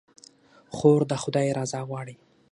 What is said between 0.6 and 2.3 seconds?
خور د خدای رضا غواړي.